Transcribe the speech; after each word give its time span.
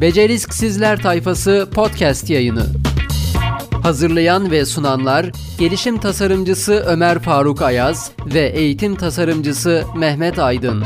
Beceriksizler 0.00 1.02
Tayfası 1.02 1.68
podcast 1.74 2.30
yayını. 2.30 2.66
Hazırlayan 3.82 4.50
ve 4.50 4.64
sunanlar 4.64 5.30
Gelişim 5.58 5.98
Tasarımcısı 5.98 6.72
Ömer 6.72 7.18
Faruk 7.18 7.62
Ayaz 7.62 8.10
ve 8.26 8.48
Eğitim 8.48 8.96
Tasarımcısı 8.96 9.84
Mehmet 9.96 10.38
Aydın. 10.38 10.84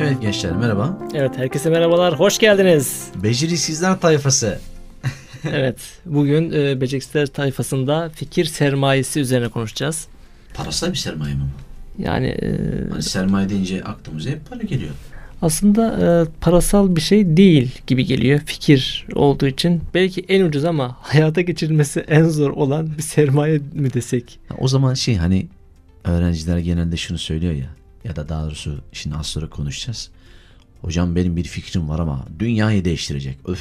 Evet 0.00 0.20
gençler 0.20 0.52
merhaba. 0.52 0.98
Evet 1.14 1.38
herkese 1.38 1.70
merhabalar. 1.70 2.18
Hoş 2.20 2.38
geldiniz. 2.38 3.08
Beceriksizler 3.14 4.00
tayfası. 4.00 4.58
evet 5.52 5.78
bugün 6.06 6.52
e, 6.52 6.80
Beceriksizler 6.80 7.26
tayfasında 7.26 8.10
fikir 8.14 8.44
sermayesi 8.44 9.20
üzerine 9.20 9.48
konuşacağız. 9.48 10.06
Parasal 10.54 10.90
bir 10.90 10.96
sermaye 10.98 11.34
mi 11.34 11.40
bu? 11.40 11.69
Yani, 12.04 12.26
e, 12.26 12.50
hani 12.90 13.02
sermaye 13.02 13.48
deyince 13.48 13.84
aklımıza 13.84 14.30
hep 14.30 14.50
para 14.50 14.62
geliyor. 14.62 14.90
Aslında 15.42 15.98
e, 16.00 16.30
parasal 16.40 16.96
bir 16.96 17.00
şey 17.00 17.36
değil 17.36 17.70
gibi 17.86 18.04
geliyor 18.04 18.40
fikir 18.46 19.06
olduğu 19.14 19.46
için. 19.46 19.82
Belki 19.94 20.20
en 20.28 20.44
ucuz 20.44 20.64
ama 20.64 20.96
hayata 21.00 21.40
geçirilmesi 21.40 22.00
en 22.00 22.24
zor 22.24 22.50
olan 22.50 22.90
bir 22.98 23.02
sermaye 23.02 23.60
mi 23.72 23.92
desek? 23.92 24.38
O 24.58 24.68
zaman 24.68 24.94
şey 24.94 25.16
hani 25.16 25.46
öğrenciler 26.04 26.58
genelde 26.58 26.96
şunu 26.96 27.18
söylüyor 27.18 27.52
ya 27.52 27.68
ya 28.04 28.16
da 28.16 28.28
daha 28.28 28.44
doğrusu 28.44 28.80
şimdi 28.92 29.16
az 29.16 29.26
sonra 29.26 29.50
konuşacağız. 29.50 30.10
Hocam 30.80 31.16
benim 31.16 31.36
bir 31.36 31.44
fikrim 31.44 31.88
var 31.88 31.98
ama 31.98 32.24
dünyayı 32.38 32.84
değiştirecek. 32.84 33.38
Öf. 33.46 33.60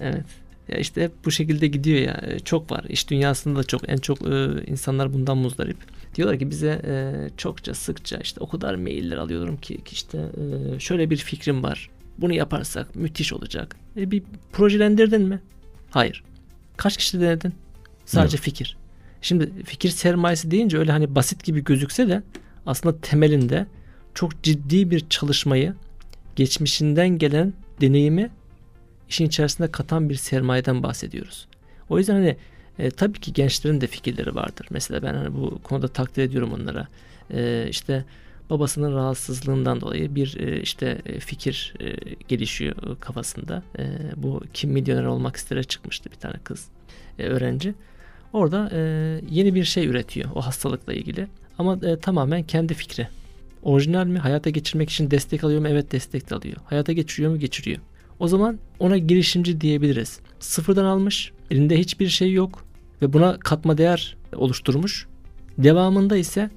Evet. 0.00 0.24
Ya 0.68 0.78
işte 0.78 1.02
hep 1.02 1.12
bu 1.24 1.30
şekilde 1.30 1.66
gidiyor 1.66 1.98
ya. 1.98 2.20
E, 2.26 2.40
çok 2.40 2.70
var. 2.70 2.84
İş 2.88 3.10
dünyasında 3.10 3.58
da 3.58 3.64
çok 3.64 3.88
en 3.88 3.96
çok 3.96 4.22
e, 4.22 4.64
insanlar 4.66 5.12
bundan 5.12 5.38
muzdarip. 5.38 5.76
Diyorlar 6.14 6.38
ki 6.38 6.50
bize 6.50 6.82
e, 6.86 7.14
çokça 7.36 7.74
sıkça 7.74 8.16
işte 8.16 8.40
o 8.40 8.48
kadar 8.48 8.74
mailler 8.74 9.16
alıyorum 9.16 9.56
ki, 9.56 9.80
işte 9.90 10.18
şöyle 10.78 11.10
bir 11.10 11.16
fikrim 11.16 11.62
var. 11.62 11.90
Bunu 12.18 12.32
yaparsak 12.32 12.96
müthiş 12.96 13.32
olacak. 13.32 13.76
E, 13.96 14.10
bir 14.10 14.22
projelendirdin 14.52 15.22
mi? 15.22 15.40
Hayır. 15.90 16.24
Kaç 16.76 16.96
kişi 16.96 17.20
denedin? 17.20 17.54
Sadece 18.04 18.36
Yok. 18.36 18.44
fikir. 18.44 18.76
Şimdi 19.22 19.62
fikir 19.64 19.88
sermayesi 19.88 20.50
deyince 20.50 20.78
öyle 20.78 20.92
hani 20.92 21.14
basit 21.14 21.44
gibi 21.44 21.64
gözükse 21.64 22.08
de 22.08 22.22
aslında 22.66 23.00
temelinde 23.00 23.66
çok 24.14 24.42
ciddi 24.42 24.90
bir 24.90 25.08
çalışmayı, 25.08 25.74
geçmişinden 26.36 27.08
gelen 27.08 27.52
deneyimi 27.80 28.30
işin 29.14 29.26
içerisinde 29.26 29.70
katan 29.70 30.10
bir 30.10 30.14
sermayeden 30.14 30.82
bahsediyoruz. 30.82 31.46
O 31.88 31.98
yüzden 31.98 32.14
hani 32.14 32.36
e, 32.78 32.90
tabii 32.90 33.20
ki 33.20 33.32
gençlerin 33.32 33.80
de 33.80 33.86
fikirleri 33.86 34.34
vardır. 34.34 34.66
Mesela 34.70 35.02
ben 35.02 35.14
hani 35.14 35.34
bu 35.34 35.58
konuda 35.62 35.88
takdir 35.88 36.22
ediyorum 36.22 36.52
onlara. 36.52 36.88
E, 37.30 37.66
işte 37.70 38.04
babasının 38.50 38.94
rahatsızlığından 38.94 39.80
dolayı 39.80 40.14
bir 40.14 40.36
e, 40.40 40.60
işte 40.60 41.02
e, 41.06 41.20
fikir 41.20 41.74
e, 41.80 42.14
gelişiyor 42.28 43.00
kafasında. 43.00 43.62
E, 43.78 43.84
bu 44.16 44.42
kim 44.54 44.70
milyoner 44.70 45.04
olmak 45.04 45.36
istere 45.36 45.64
çıkmıştı 45.64 46.10
bir 46.10 46.16
tane 46.16 46.34
kız 46.44 46.68
e, 47.18 47.26
öğrenci. 47.26 47.74
Orada 48.32 48.70
e, 48.72 48.80
yeni 49.30 49.54
bir 49.54 49.64
şey 49.64 49.86
üretiyor 49.86 50.30
o 50.34 50.40
hastalıkla 50.40 50.92
ilgili. 50.92 51.26
Ama 51.58 51.78
e, 51.82 51.98
tamamen 51.98 52.42
kendi 52.42 52.74
fikri. 52.74 53.08
Orijinal 53.62 54.06
mi? 54.06 54.18
Hayata 54.18 54.50
geçirmek 54.50 54.90
için 54.90 55.10
destek 55.10 55.44
alıyor 55.44 55.60
mu? 55.60 55.68
Evet 55.68 55.92
destek 55.92 56.30
de 56.30 56.34
alıyor. 56.34 56.56
Hayata 56.64 56.92
geçiriyor 56.92 57.32
mu? 57.32 57.38
Geçiriyor. 57.38 57.80
O 58.18 58.28
zaman 58.28 58.58
ona 58.78 58.98
girişimci 58.98 59.60
diyebiliriz. 59.60 60.20
Sıfırdan 60.40 60.84
almış, 60.84 61.32
elinde 61.50 61.78
hiçbir 61.78 62.08
şey 62.08 62.32
yok 62.32 62.64
ve 63.02 63.12
buna 63.12 63.38
katma 63.38 63.78
değer 63.78 64.16
oluşturmuş. 64.36 65.06
Devamında 65.58 66.16
ise 66.16 66.50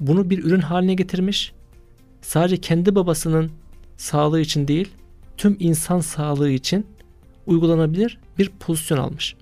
bunu 0.00 0.30
bir 0.30 0.44
ürün 0.44 0.60
haline 0.60 0.94
getirmiş. 0.94 1.52
Sadece 2.22 2.56
kendi 2.56 2.94
babasının 2.94 3.50
sağlığı 3.96 4.40
için 4.40 4.68
değil, 4.68 4.88
tüm 5.36 5.56
insan 5.60 6.00
sağlığı 6.00 6.50
için 6.50 6.86
uygulanabilir 7.46 8.18
bir 8.38 8.48
pozisyon 8.48 8.98
almış. 8.98 9.34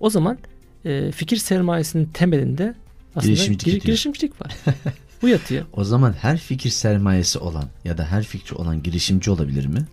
O 0.00 0.10
zaman 0.10 0.38
e, 0.84 1.12
fikir 1.12 1.36
sermayesinin 1.36 2.06
temelinde 2.06 2.74
aslında 3.16 3.34
girişimcilik, 3.34 3.82
girişimcilik 3.82 4.42
var. 4.42 4.56
Bu 5.22 5.28
yatıyor. 5.28 5.64
O 5.72 5.84
zaman 5.84 6.12
her 6.12 6.38
fikir 6.38 6.70
sermayesi 6.70 7.38
olan 7.38 7.64
ya 7.84 7.98
da 7.98 8.04
her 8.04 8.24
fikri 8.24 8.54
olan 8.54 8.82
girişimci 8.82 9.30
olabilir 9.30 9.66
mi? 9.66 9.86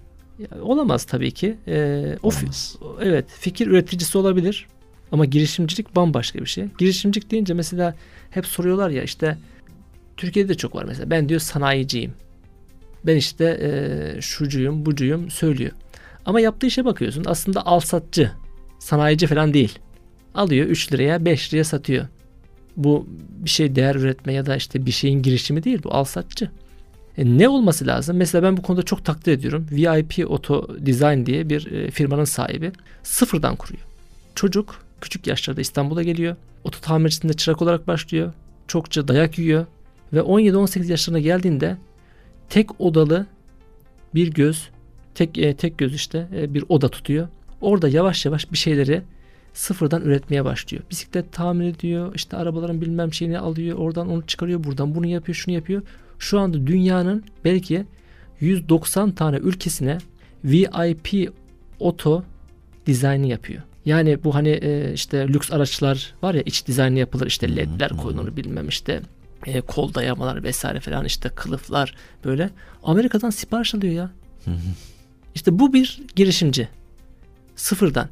Olamaz 0.61 1.03
tabii 1.03 1.31
ki. 1.31 1.57
Olamaz. 2.23 2.75
O, 2.81 2.97
evet 3.01 3.25
fikir 3.39 3.67
üreticisi 3.67 4.17
olabilir 4.17 4.67
ama 5.11 5.25
girişimcilik 5.25 5.95
bambaşka 5.95 6.39
bir 6.39 6.45
şey. 6.45 6.65
Girişimcilik 6.77 7.31
deyince 7.31 7.53
mesela 7.53 7.95
hep 8.29 8.45
soruyorlar 8.45 8.89
ya 8.89 9.03
işte 9.03 9.37
Türkiye'de 10.17 10.49
de 10.49 10.57
çok 10.57 10.75
var 10.75 10.83
mesela 10.83 11.09
ben 11.09 11.29
diyor 11.29 11.39
sanayiciyim. 11.39 12.13
Ben 13.05 13.15
işte 13.15 13.45
e, 13.61 14.21
şucuyum 14.21 14.85
bucuyum 14.85 15.29
söylüyor. 15.29 15.71
Ama 16.25 16.39
yaptığı 16.39 16.67
işe 16.67 16.85
bakıyorsun 16.85 17.23
aslında 17.27 17.65
alsatçı 17.65 18.31
sanayici 18.79 19.27
falan 19.27 19.53
değil. 19.53 19.79
Alıyor 20.35 20.67
3 20.67 20.93
liraya 20.93 21.25
5 21.25 21.53
liraya 21.53 21.63
satıyor. 21.63 22.07
Bu 22.77 23.07
bir 23.29 23.49
şey 23.49 23.75
değer 23.75 23.95
üretme 23.95 24.33
ya 24.33 24.45
da 24.45 24.55
işte 24.55 24.85
bir 24.85 24.91
şeyin 24.91 25.21
girişimi 25.21 25.63
değil 25.63 25.79
bu 25.83 25.93
alsatçı. 25.93 26.51
E, 27.17 27.37
ne 27.37 27.49
olması 27.49 27.87
lazım? 27.87 28.17
Mesela 28.17 28.43
ben 28.43 28.57
bu 28.57 28.61
konuda 28.61 28.83
çok 28.83 29.05
takdir 29.05 29.31
ediyorum. 29.31 29.67
VIP 29.71 30.29
Auto 30.29 30.67
Design 30.79 31.25
diye 31.25 31.49
bir 31.49 31.71
e, 31.71 31.91
firmanın 31.91 32.23
sahibi 32.23 32.71
sıfırdan 33.03 33.55
kuruyor. 33.55 33.81
Çocuk 34.35 34.75
küçük 35.01 35.27
yaşlarda 35.27 35.61
İstanbul'a 35.61 36.03
geliyor. 36.03 36.35
Oto 36.63 36.79
tamircisinde 36.79 37.33
çırak 37.33 37.61
olarak 37.61 37.87
başlıyor. 37.87 38.33
Çokça 38.67 39.07
dayak 39.07 39.39
yiyor. 39.39 39.65
Ve 40.13 40.19
17-18 40.19 40.91
yaşlarına 40.91 41.19
geldiğinde 41.19 41.77
tek 42.49 42.81
odalı 42.81 43.25
bir 44.15 44.31
göz, 44.31 44.69
tek 45.15 45.37
e, 45.37 45.55
tek 45.55 45.77
göz 45.77 45.95
işte 45.95 46.27
e, 46.35 46.53
bir 46.53 46.63
oda 46.69 46.89
tutuyor. 46.89 47.27
Orada 47.61 47.89
yavaş 47.89 48.25
yavaş 48.25 48.51
bir 48.51 48.57
şeyleri 48.57 49.01
sıfırdan 49.53 50.01
üretmeye 50.01 50.45
başlıyor. 50.45 50.83
Bisiklet 50.91 51.31
tamir 51.31 51.65
ediyor, 51.65 52.15
işte 52.15 52.37
arabaların 52.37 52.81
bilmem 52.81 53.13
şeyini 53.13 53.39
alıyor, 53.39 53.77
oradan 53.77 54.09
onu 54.09 54.27
çıkarıyor, 54.27 54.63
buradan 54.63 54.95
bunu 54.95 55.07
yapıyor, 55.07 55.35
şunu 55.35 55.55
yapıyor. 55.55 55.81
Şu 56.19 56.39
anda 56.39 56.67
dünyanın 56.67 57.23
belki 57.45 57.85
190 58.39 59.11
tane 59.11 59.37
ülkesine 59.37 59.97
VIP 60.43 61.33
oto 61.79 62.23
dizaynı 62.85 63.27
yapıyor. 63.27 63.61
Yani 63.85 64.23
bu 64.23 64.35
hani 64.35 64.49
e, 64.49 64.93
işte 64.93 65.27
lüks 65.27 65.51
araçlar 65.51 66.13
var 66.21 66.33
ya 66.33 66.41
iç 66.41 66.67
dizaynı 66.67 66.99
yapılır 66.99 67.27
işte 67.27 67.55
ledler 67.55 67.89
koyulur 67.89 68.35
bilmem 68.35 68.67
işte 68.67 69.01
e, 69.45 69.61
kol 69.61 69.93
dayamalar 69.93 70.43
vesaire 70.43 70.79
falan 70.79 71.05
işte 71.05 71.29
kılıflar 71.29 71.95
böyle 72.25 72.49
Amerika'dan 72.83 73.29
sipariş 73.29 73.75
alıyor 73.75 73.93
ya. 73.93 74.11
İşte 75.35 75.59
bu 75.59 75.73
bir 75.73 76.01
girişimci. 76.15 76.67
Sıfırdan. 77.55 78.09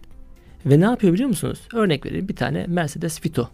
Ve 0.66 0.80
ne 0.80 0.84
yapıyor 0.84 1.14
biliyor 1.14 1.30
musunuz? 1.30 1.60
Örnek 1.74 2.06
vereyim 2.06 2.28
bir 2.28 2.36
tane 2.36 2.66
Mercedes 2.68 3.26
Vito. 3.26 3.50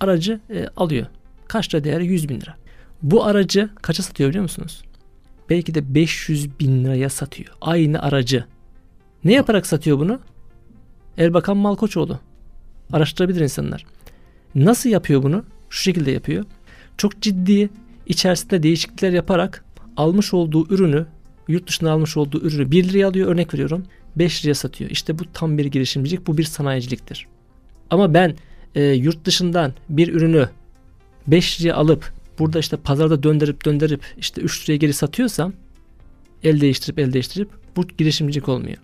Aracı 0.00 0.40
e, 0.50 0.66
alıyor. 0.76 1.06
Kaç 1.48 1.74
lira 1.74 1.84
değeri? 1.84 2.06
100 2.06 2.28
bin 2.28 2.40
lira. 2.40 2.56
Bu 3.02 3.24
aracı 3.24 3.70
kaça 3.82 4.02
satıyor 4.02 4.30
biliyor 4.30 4.42
musunuz? 4.42 4.82
Belki 5.50 5.74
de 5.74 5.94
500 5.94 6.60
bin 6.60 6.84
liraya 6.84 7.08
satıyor. 7.08 7.54
Aynı 7.60 8.02
aracı. 8.02 8.44
Ne 9.24 9.32
yaparak 9.32 9.66
satıyor 9.66 9.98
bunu? 9.98 10.20
Erbakan 11.18 11.56
Malkoçoğlu. 11.56 12.20
Araştırabilir 12.92 13.40
insanlar. 13.40 13.86
Nasıl 14.54 14.90
yapıyor 14.90 15.22
bunu? 15.22 15.44
Şu 15.70 15.82
şekilde 15.82 16.10
yapıyor. 16.10 16.44
Çok 16.96 17.22
ciddi 17.22 17.70
içerisinde 18.06 18.62
değişiklikler 18.62 19.12
yaparak 19.12 19.64
almış 19.96 20.34
olduğu 20.34 20.74
ürünü, 20.74 21.06
yurt 21.48 21.68
dışına 21.68 21.92
almış 21.92 22.16
olduğu 22.16 22.40
ürünü 22.40 22.70
1 22.70 22.88
liraya 22.88 23.08
alıyor 23.08 23.28
örnek 23.28 23.54
veriyorum. 23.54 23.84
5 24.16 24.44
liraya 24.44 24.54
satıyor. 24.54 24.90
İşte 24.90 25.18
bu 25.18 25.32
tam 25.32 25.58
bir 25.58 25.66
girişimcilik, 25.66 26.26
bu 26.26 26.38
bir 26.38 26.44
sanayiciliktir. 26.44 27.26
Ama 27.90 28.14
ben 28.14 28.36
e, 28.74 28.82
yurt 28.82 29.24
dışından 29.24 29.74
bir 29.88 30.14
ürünü 30.14 30.48
5 31.26 31.60
liraya 31.60 31.74
alıp 31.74 32.12
burada 32.40 32.58
işte 32.58 32.76
pazarda 32.76 33.22
döndürüp 33.22 33.64
döndürüp 33.64 34.02
işte 34.18 34.40
3 34.40 34.68
liraya 34.68 34.76
geri 34.76 34.92
satıyorsam 34.92 35.52
el 36.42 36.60
değiştirip 36.60 36.98
el 36.98 37.12
değiştirip 37.12 37.48
bu 37.76 37.88
girişimcilik 37.88 38.48
olmuyor. 38.48 38.76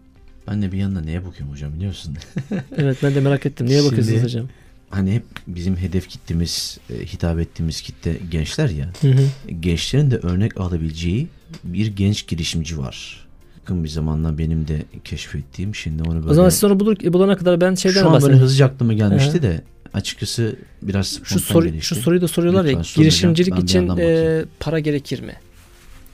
Ben 0.49 0.63
de 0.63 0.73
bir 0.73 0.79
yandan 0.79 1.07
neye 1.07 1.25
bakıyorum 1.25 1.55
hocam 1.55 1.75
biliyorsun. 1.75 2.17
evet 2.77 2.99
ben 3.03 3.15
de 3.15 3.21
merak 3.21 3.47
ettim. 3.47 3.67
Niye 3.67 3.79
Şimdi, 3.79 3.91
bakıyorsunuz 3.91 4.23
hocam? 4.23 4.49
Hani 4.91 5.15
hep 5.15 5.25
bizim 5.47 5.77
hedef 5.77 6.09
kitlemiz, 6.09 6.79
e, 6.91 7.07
hitap 7.07 7.39
ettiğimiz 7.39 7.81
kitle 7.81 8.17
gençler 8.31 8.69
ya. 8.69 8.93
Hı 9.01 9.09
hı. 9.09 9.53
Gençlerin 9.61 10.11
de 10.11 10.17
örnek 10.17 10.61
alabileceği 10.61 11.29
bir 11.65 11.87
genç 11.87 12.27
girişimci 12.27 12.79
var 12.79 13.26
yakın 13.67 13.85
bir 13.85 13.89
zamanla 13.89 14.39
benim 14.39 14.69
de 14.69 14.83
keşfettiğim. 15.05 15.75
Şimdi 15.75 16.03
onu 16.03 16.15
böyle... 16.15 16.31
O 16.31 16.35
zaman 16.35 16.49
siz 16.49 16.65
onu 16.65 16.81
bulur, 16.81 16.97
bulana 17.13 17.37
kadar 17.37 17.61
ben 17.61 17.75
şeyden 17.75 18.01
Şu 18.01 18.09
an 18.09 18.23
böyle 18.23 18.37
hızlıca 18.37 18.67
aklıma 18.67 18.93
gelmişti 18.93 19.39
Hı. 19.39 19.43
de 19.43 19.63
açıkçası 19.95 20.57
biraz 20.83 21.21
şu, 21.25 21.41
soru, 21.41 21.67
gelişti. 21.67 21.95
şu 21.95 21.95
soruyu 21.95 22.21
da 22.21 22.29
soruyorlar 22.29 22.65
Lütfen 22.65 22.79
ya 22.79 22.85
girişimcilik 22.95 23.59
için 23.59 23.89
e, 23.99 24.45
para 24.61 24.79
gerekir 24.79 25.21
mi? 25.21 25.35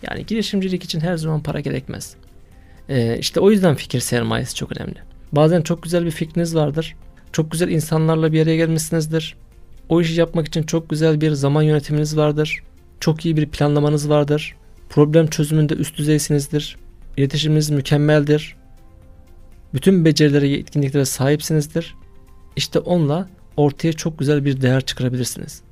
Yani 0.02 0.26
girişimcilik 0.26 0.84
için 0.84 1.00
her 1.00 1.16
zaman 1.16 1.42
para 1.42 1.60
gerekmez. 1.60 2.14
E, 2.88 3.18
işte 3.18 3.40
o 3.40 3.50
yüzden 3.50 3.74
fikir 3.74 4.00
sermayesi 4.00 4.54
çok 4.54 4.76
önemli. 4.76 4.96
Bazen 5.32 5.62
çok 5.62 5.82
güzel 5.82 6.04
bir 6.04 6.10
fikriniz 6.10 6.54
vardır. 6.54 6.94
Çok 7.32 7.50
güzel 7.50 7.68
insanlarla 7.68 8.32
bir 8.32 8.42
araya 8.42 8.56
gelmişsinizdir. 8.56 9.36
O 9.88 10.00
işi 10.00 10.20
yapmak 10.20 10.46
için 10.46 10.62
çok 10.62 10.90
güzel 10.90 11.20
bir 11.20 11.30
zaman 11.30 11.62
yönetiminiz 11.62 12.16
vardır. 12.16 12.62
Çok 13.00 13.26
iyi 13.26 13.36
bir 13.36 13.46
planlamanız 13.46 14.08
vardır. 14.08 14.54
problem 14.88 15.26
çözümünde 15.26 15.74
üst 15.74 15.98
düzeysinizdir. 15.98 16.81
İletişiminiz 17.16 17.70
mükemmeldir. 17.70 18.56
Bütün 19.74 20.04
becerilere, 20.04 20.48
yetkinliklere 20.48 21.04
sahipsinizdir. 21.04 21.94
İşte 22.56 22.78
onunla 22.78 23.28
ortaya 23.56 23.92
çok 23.92 24.18
güzel 24.18 24.44
bir 24.44 24.62
değer 24.62 24.80
çıkarabilirsiniz. 24.80 25.62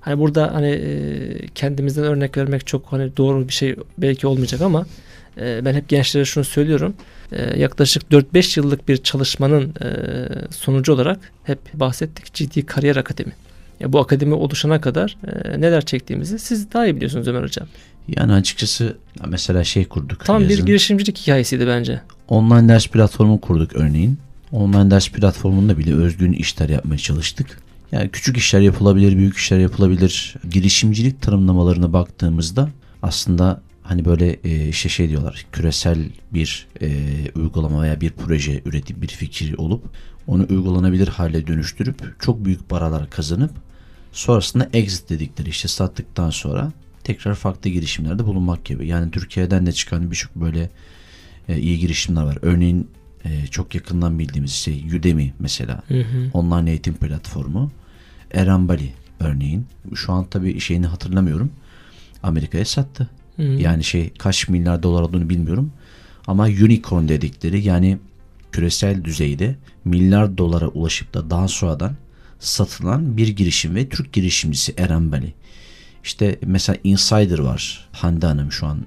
Hani 0.00 0.18
burada 0.18 0.54
hani 0.54 0.68
e, 0.70 1.46
kendimizden 1.54 2.04
örnek 2.04 2.36
vermek 2.36 2.66
çok 2.66 2.86
hani 2.86 3.16
doğru 3.16 3.48
bir 3.48 3.52
şey 3.52 3.76
belki 3.98 4.26
olmayacak 4.26 4.60
ama 4.60 4.86
e, 5.40 5.64
ben 5.64 5.74
hep 5.74 5.88
gençlere 5.88 6.24
şunu 6.24 6.44
söylüyorum. 6.44 6.94
E, 7.32 7.60
yaklaşık 7.60 8.02
4-5 8.02 8.60
yıllık 8.60 8.88
bir 8.88 8.96
çalışmanın 8.96 9.74
sonucu 10.50 10.92
olarak 10.92 11.18
hep 11.44 11.58
bahsettik 11.74 12.34
ciddi 12.34 12.66
kariyer 12.66 12.96
akademi. 12.96 13.32
Ya 13.80 13.92
bu 13.92 13.98
akademi 13.98 14.34
oluşana 14.34 14.80
kadar 14.80 15.16
neler 15.58 15.84
çektiğimizi 15.84 16.38
siz 16.38 16.72
daha 16.72 16.86
iyi 16.86 16.96
biliyorsunuz 16.96 17.28
Ömer 17.28 17.42
Hocam. 17.42 17.68
Yani 18.08 18.32
açıkçası 18.32 18.96
mesela 19.26 19.64
şey 19.64 19.84
kurduk. 19.84 20.24
Tam 20.24 20.42
yazın. 20.42 20.58
bir 20.58 20.66
girişimcilik 20.66 21.18
hikayesiydi 21.18 21.66
bence. 21.66 22.00
Online 22.28 22.68
ders 22.68 22.86
platformu 22.86 23.40
kurduk 23.40 23.76
örneğin. 23.76 24.18
Online 24.52 24.90
ders 24.90 25.08
platformunda 25.08 25.78
bile 25.78 25.94
özgün 25.94 26.32
işler 26.32 26.68
yapmaya 26.68 26.98
çalıştık. 26.98 27.58
Yani 27.92 28.08
küçük 28.10 28.36
işler 28.36 28.60
yapılabilir, 28.60 29.16
büyük 29.16 29.36
işler 29.36 29.58
yapılabilir. 29.58 30.34
Girişimcilik 30.50 31.22
tanımlamalarına 31.22 31.92
baktığımızda 31.92 32.68
aslında 33.02 33.60
hani 33.82 34.04
böyle 34.04 34.36
e, 34.44 34.68
işte 34.68 34.88
şey 34.88 35.08
diyorlar 35.08 35.46
küresel 35.52 35.98
bir 36.34 36.66
e, 36.80 36.88
uygulama 37.34 37.82
veya 37.82 38.00
bir 38.00 38.10
proje 38.10 38.62
üretip 38.64 39.02
bir 39.02 39.08
fikir 39.08 39.58
olup 39.58 39.84
onu 40.26 40.46
uygulanabilir 40.50 41.08
hale 41.08 41.46
dönüştürüp 41.46 42.20
çok 42.20 42.44
büyük 42.44 42.68
paralar 42.68 43.10
kazanıp 43.10 43.50
sonrasında 44.12 44.68
exit 44.72 45.10
dedikleri 45.10 45.48
işte 45.48 45.68
sattıktan 45.68 46.30
sonra 46.30 46.72
tekrar 47.04 47.34
farklı 47.34 47.70
girişimlerde 47.70 48.26
bulunmak 48.26 48.64
gibi. 48.64 48.86
Yani 48.86 49.10
Türkiye'den 49.10 49.66
de 49.66 49.72
çıkan 49.72 50.10
birçok 50.10 50.36
böyle 50.36 50.70
e, 51.48 51.58
iyi 51.58 51.78
girişimler 51.78 52.22
var. 52.22 52.38
Örneğin 52.42 52.88
e, 53.24 53.46
çok 53.46 53.74
yakından 53.74 54.18
bildiğimiz 54.18 54.52
şey 54.52 54.84
Udemy 54.96 55.32
mesela. 55.38 55.82
Hı 55.88 56.00
hı. 56.00 56.30
Online 56.32 56.70
eğitim 56.70 56.94
platformu. 56.94 57.70
Erambali 58.32 58.92
örneğin. 59.20 59.66
Şu 59.94 60.12
an 60.12 60.26
tabii 60.30 60.60
şeyini 60.60 60.86
hatırlamıyorum. 60.86 61.50
Amerika'ya 62.22 62.64
sattı. 62.64 63.10
Hı 63.36 63.42
hı. 63.42 63.46
Yani 63.46 63.84
şey 63.84 64.10
kaç 64.18 64.48
milyar 64.48 64.82
dolar 64.82 65.02
olduğunu 65.02 65.28
bilmiyorum. 65.28 65.72
Ama 66.26 66.44
unicorn 66.44 67.08
dedikleri 67.08 67.62
yani 67.62 67.98
küresel 68.52 69.04
düzeyde 69.04 69.56
milyar 69.84 70.38
dolara 70.38 70.68
ulaşıp 70.68 71.14
da 71.14 71.30
daha 71.30 71.48
sonradan 71.48 71.96
satılan 72.38 73.16
bir 73.16 73.28
girişim 73.28 73.74
ve 73.74 73.88
Türk 73.88 74.12
girişimcisi 74.12 74.74
Erambali. 74.76 75.34
İşte 76.04 76.38
mesela 76.46 76.78
Insider 76.84 77.38
var. 77.38 77.88
Hande 77.92 78.26
Hanım 78.26 78.52
şu 78.52 78.66
an 78.66 78.78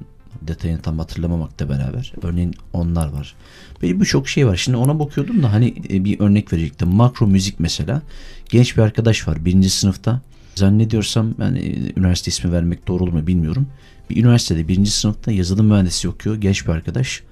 detayını 0.48 0.82
tam 0.82 1.00
hatırlamamakla 1.00 1.70
beraber. 1.70 2.14
Örneğin 2.22 2.56
onlar 2.74 3.08
var. 3.08 3.36
Böyle 3.82 4.00
birçok 4.02 4.30
şey 4.30 4.48
var. 4.48 4.56
Şimdi 4.56 4.78
ona 4.78 5.00
bakıyordum 5.00 5.44
da 5.44 5.54
hani 5.54 5.74
e, 5.90 6.06
bir 6.06 6.20
örnek 6.20 6.54
verecektim. 6.54 6.88
Makro 6.88 7.28
müzik 7.28 7.60
mesela. 7.60 8.02
Genç 8.50 8.78
bir 8.78 8.82
arkadaş 8.82 9.28
var 9.28 9.46
birinci 9.46 9.70
sınıfta. 9.70 10.22
Zannediyorsam 10.56 11.34
yani 11.40 11.60
e, 11.60 12.00
üniversite 12.00 12.30
ismi 12.30 12.52
vermek 12.52 12.88
doğru 12.88 13.04
olur 13.04 13.14
mu 13.14 13.28
bilmiyorum. 13.28 13.68
Bir 14.10 14.18
üniversitede 14.18 14.68
birinci 14.68 14.92
sınıfta 14.92 15.32
yazılım 15.32 15.66
mühendisi 15.66 16.10
okuyor 16.10 16.36
genç 16.36 16.68
bir 16.68 16.72
arkadaş. 16.72 17.24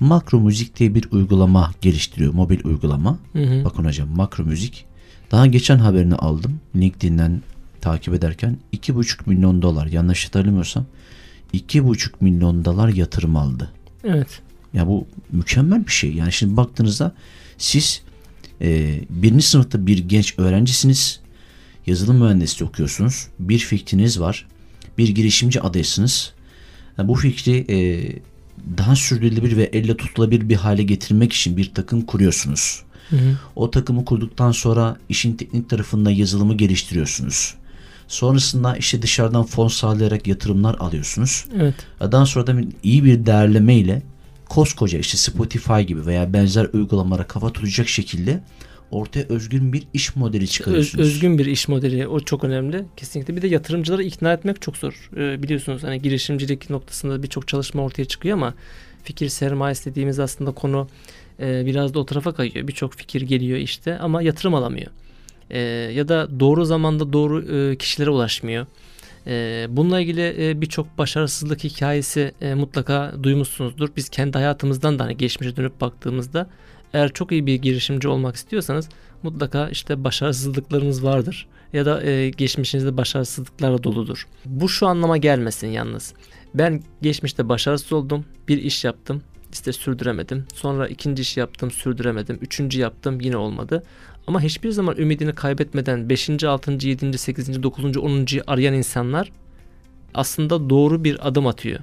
Makro 0.00 0.40
müzik 0.40 0.76
diye 0.78 0.94
bir 0.94 1.04
uygulama 1.12 1.70
geliştiriyor. 1.80 2.34
Mobil 2.34 2.64
uygulama. 2.64 3.18
Hı 3.32 3.42
hı. 3.42 3.64
Bakın 3.64 3.84
hocam 3.84 4.08
makro 4.08 4.44
müzik. 4.44 4.84
Daha 5.30 5.46
geçen 5.46 5.78
haberini 5.78 6.14
aldım. 6.14 6.60
LinkedIn'den 6.76 7.42
takip 7.80 8.14
ederken 8.14 8.56
2,5 8.72 9.20
milyon 9.26 9.62
dolar 9.62 9.86
yanlış 9.86 10.26
hatırlamıyorsam 10.26 10.86
2,5 11.54 12.10
milyon 12.20 12.64
dolar 12.64 12.88
yatırım 12.88 13.36
aldı. 13.36 13.70
Evet. 14.04 14.40
Ya 14.74 14.86
bu 14.86 15.06
mükemmel 15.32 15.86
bir 15.86 15.92
şey. 15.92 16.12
Yani 16.12 16.32
şimdi 16.32 16.56
baktığınızda 16.56 17.14
siz 17.58 18.02
e, 18.60 19.00
birinci 19.10 19.46
sınıfta 19.46 19.86
bir 19.86 19.98
genç 19.98 20.34
öğrencisiniz. 20.38 21.20
Yazılım 21.86 22.16
mühendisliği 22.16 22.70
okuyorsunuz. 22.70 23.26
Bir 23.38 23.58
fikriniz 23.58 24.20
var. 24.20 24.46
Bir 24.98 25.08
girişimci 25.08 25.60
adaysınız. 25.60 26.32
Yani 26.98 27.08
bu 27.08 27.14
fikri 27.14 27.64
e, 27.68 27.76
daha 28.78 28.96
sürdürülebilir 28.96 29.56
ve 29.56 29.64
elle 29.72 29.96
tutulabilir 29.96 30.48
bir 30.48 30.56
hale 30.56 30.82
getirmek 30.82 31.32
için 31.32 31.56
bir 31.56 31.74
takım 31.74 32.02
kuruyorsunuz. 32.02 32.82
Hı 33.10 33.16
hı. 33.16 33.38
O 33.56 33.70
takımı 33.70 34.04
kurduktan 34.04 34.52
sonra 34.52 34.96
işin 35.08 35.36
teknik 35.36 35.70
tarafında 35.70 36.10
yazılımı 36.10 36.56
geliştiriyorsunuz. 36.56 37.54
Sonrasında 38.10 38.76
işte 38.76 39.02
dışarıdan 39.02 39.44
fon 39.44 39.68
sağlayarak 39.68 40.26
yatırımlar 40.26 40.74
alıyorsunuz. 40.74 41.46
Evet. 41.56 41.74
Daha 42.00 42.26
sonra 42.26 42.46
da 42.46 42.54
iyi 42.82 43.04
bir 43.04 43.26
değerleme 43.26 43.74
ile 43.74 44.02
koskoca 44.48 44.98
işte 44.98 45.16
Spotify 45.16 45.80
gibi 45.80 46.06
veya 46.06 46.32
benzer 46.32 46.68
uygulamalara 46.72 47.26
kafa 47.26 47.52
tutacak 47.52 47.88
şekilde 47.88 48.40
ortaya 48.90 49.24
özgün 49.28 49.72
bir 49.72 49.82
iş 49.92 50.16
modeli 50.16 50.48
çıkarıyorsunuz. 50.48 51.06
Öz, 51.06 51.12
özgün 51.12 51.38
bir 51.38 51.46
iş 51.46 51.68
modeli 51.68 52.06
o 52.06 52.20
çok 52.20 52.44
önemli. 52.44 52.84
Kesinlikle 52.96 53.36
bir 53.36 53.42
de 53.42 53.46
yatırımcıları 53.46 54.02
ikna 54.02 54.32
etmek 54.32 54.62
çok 54.62 54.76
zor. 54.76 55.10
Ee, 55.16 55.42
biliyorsunuz 55.42 55.82
hani 55.82 56.02
girişimcilik 56.02 56.70
noktasında 56.70 57.22
birçok 57.22 57.48
çalışma 57.48 57.82
ortaya 57.82 58.04
çıkıyor 58.04 58.36
ama 58.36 58.54
fikir 59.04 59.28
sermayesi 59.28 59.90
dediğimiz 59.90 60.18
aslında 60.18 60.52
konu 60.52 60.88
e, 61.40 61.66
biraz 61.66 61.94
da 61.94 61.98
o 61.98 62.06
tarafa 62.06 62.34
kayıyor. 62.34 62.68
Birçok 62.68 62.94
fikir 62.94 63.22
geliyor 63.22 63.58
işte 63.58 63.98
ama 63.98 64.22
yatırım 64.22 64.54
alamıyor. 64.54 64.90
E, 65.50 65.60
ya 65.94 66.08
da 66.08 66.40
doğru 66.40 66.64
zamanda 66.64 67.12
doğru 67.12 67.56
e, 67.56 67.76
kişilere 67.76 68.10
ulaşmıyor. 68.10 68.66
E, 69.26 69.66
bununla 69.70 70.00
ilgili 70.00 70.48
e, 70.48 70.60
birçok 70.60 70.98
başarısızlık 70.98 71.64
hikayesi 71.64 72.32
e, 72.40 72.54
mutlaka 72.54 73.12
duymuşsunuzdur. 73.22 73.88
Biz 73.96 74.08
kendi 74.08 74.38
hayatımızdan 74.38 74.98
da 74.98 75.04
hani 75.04 75.16
geçmişe 75.16 75.56
dönüp 75.56 75.80
baktığımızda 75.80 76.50
eğer 76.92 77.12
çok 77.12 77.32
iyi 77.32 77.46
bir 77.46 77.54
girişimci 77.54 78.08
olmak 78.08 78.36
istiyorsanız 78.36 78.88
mutlaka 79.22 79.68
işte 79.68 80.04
başarısızlıklarınız 80.04 81.04
vardır 81.04 81.46
ya 81.72 81.86
da 81.86 82.02
e, 82.02 82.30
geçmişinizde 82.30 82.96
başarısızlıklarla 82.96 83.84
doludur. 83.84 84.26
Bu 84.44 84.68
şu 84.68 84.86
anlama 84.86 85.16
gelmesin 85.16 85.68
yalnız. 85.68 86.14
Ben 86.54 86.82
geçmişte 87.02 87.48
başarısız 87.48 87.92
oldum, 87.92 88.24
bir 88.48 88.58
iş 88.58 88.84
yaptım, 88.84 89.22
işte 89.52 89.72
sürdüremedim. 89.72 90.44
Sonra 90.54 90.88
ikinci 90.88 91.22
iş 91.22 91.36
yaptım, 91.36 91.70
sürdüremedim. 91.70 92.38
Üçüncü 92.42 92.80
yaptım, 92.80 93.20
yine 93.20 93.36
olmadı. 93.36 93.82
Ama 94.26 94.40
hiçbir 94.40 94.70
zaman 94.70 94.96
ümidini 94.96 95.34
kaybetmeden 95.34 96.08
5. 96.08 96.44
6. 96.44 96.72
7. 96.72 97.18
8. 97.18 97.62
9. 97.62 97.96
10. 97.96 98.26
arayan 98.46 98.74
insanlar 98.74 99.32
aslında 100.14 100.70
doğru 100.70 101.04
bir 101.04 101.28
adım 101.28 101.46
atıyor. 101.46 101.80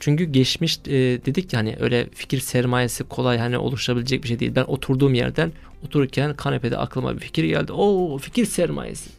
Çünkü 0.00 0.24
geçmiş 0.24 0.78
e, 0.86 0.92
dedik 1.26 1.52
ya 1.52 1.58
hani 1.60 1.76
öyle 1.80 2.08
fikir 2.14 2.40
sermayesi 2.40 3.04
kolay 3.04 3.38
hani 3.38 3.58
oluşabilecek 3.58 4.22
bir 4.22 4.28
şey 4.28 4.40
değil. 4.40 4.52
Ben 4.54 4.64
oturduğum 4.64 5.14
yerden 5.14 5.52
otururken 5.84 6.34
kanepede 6.34 6.76
aklıma 6.76 7.14
bir 7.14 7.20
fikir 7.20 7.44
geldi. 7.44 7.72
O 7.72 8.18
fikir 8.18 8.46
sermayesi. 8.46 9.10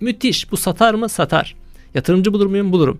Müthiş. 0.00 0.52
Bu 0.52 0.56
satar 0.56 0.94
mı? 0.94 1.08
Satar. 1.08 1.56
Yatırımcı 1.94 2.32
bulur 2.32 2.46
muyum? 2.46 2.72
Bulurum. 2.72 2.98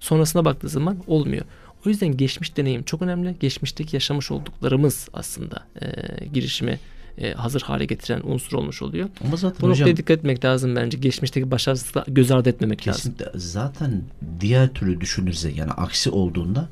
Sonrasına 0.00 0.44
baktığı 0.44 0.68
zaman 0.68 0.98
olmuyor. 1.06 1.44
O 1.86 1.88
yüzden 1.88 2.16
geçmiş 2.16 2.56
deneyim 2.56 2.82
çok 2.82 3.02
önemli. 3.02 3.36
Geçmişteki 3.40 3.96
yaşamış 3.96 4.30
olduklarımız 4.30 5.08
aslında 5.12 5.66
e, 5.82 5.86
girişimi 6.26 6.78
e, 7.20 7.32
hazır 7.32 7.60
hale 7.60 7.84
getiren 7.84 8.20
unsur 8.24 8.56
olmuş 8.56 8.82
oluyor. 8.82 9.08
Ama 9.26 9.36
zaten 9.36 9.60
Bu 9.60 9.70
noktaya 9.70 9.96
dikkat 9.96 10.18
etmek 10.18 10.44
lazım 10.44 10.76
bence. 10.76 10.98
Geçmişteki 10.98 11.50
başarısızlığı 11.50 12.04
göz 12.08 12.30
ardı 12.30 12.48
etmemek 12.48 12.78
kesinlikle. 12.78 13.24
lazım. 13.24 13.40
Zaten 13.40 14.02
diğer 14.40 14.68
türlü 14.68 15.00
düşünürse 15.00 15.50
yani 15.50 15.72
aksi 15.72 16.10
olduğunda 16.10 16.68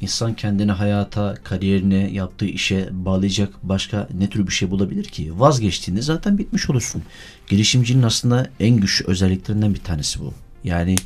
insan 0.00 0.34
kendini 0.34 0.72
hayata, 0.72 1.34
kariyerine, 1.44 2.10
yaptığı 2.12 2.46
işe 2.46 2.88
bağlayacak 2.92 3.52
başka 3.62 4.08
ne 4.18 4.28
tür 4.30 4.46
bir 4.46 4.52
şey 4.52 4.70
bulabilir 4.70 5.04
ki? 5.04 5.40
Vazgeçtiğinde 5.40 6.02
zaten 6.02 6.38
bitmiş 6.38 6.70
olursun. 6.70 7.02
Girişimcinin 7.48 8.02
aslında 8.02 8.50
en 8.60 8.76
güçlü 8.76 9.06
özelliklerinden 9.06 9.74
bir 9.74 9.80
tanesi 9.80 10.20
bu. 10.20 10.34
Yani 10.64 10.96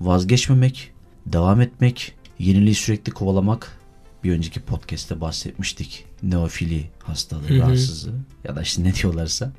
vazgeçmemek, 0.00 0.90
devam 1.26 1.60
etmek, 1.60 2.12
yeniliği 2.38 2.74
sürekli 2.74 3.12
kovalamak 3.12 3.78
bir 4.24 4.32
önceki 4.32 4.60
podcast'te 4.60 5.20
bahsetmiştik. 5.20 6.04
Neofili 6.30 6.90
hastalığı, 7.02 7.48
Hı-hı. 7.48 7.58
rahatsızlığı 7.58 8.18
ya 8.44 8.56
da 8.56 8.62
işte 8.62 8.84
ne 8.84 8.94
diyorlarsa. 8.94 9.52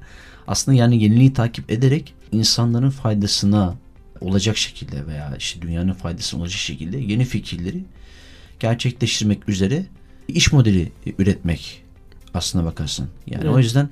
Aslında 0.47 0.77
yani 0.77 1.03
yeniliği 1.03 1.33
takip 1.33 1.71
ederek 1.71 2.13
insanların 2.31 2.89
faydasına 2.89 3.75
olacak 4.21 4.57
şekilde 4.57 5.07
veya 5.07 5.35
işte 5.37 5.61
dünyanın 5.61 5.93
faydasına 5.93 6.41
olacak 6.41 6.59
şekilde 6.59 6.97
yeni 6.97 7.25
fikirleri 7.25 7.83
gerçekleştirmek 8.59 9.49
üzere 9.49 9.85
iş 10.27 10.51
modeli 10.51 10.91
üretmek 11.17 11.83
aslına 12.33 12.65
bakarsın. 12.65 13.09
Yani 13.27 13.43
evet. 13.43 13.53
o 13.53 13.57
yüzden 13.59 13.89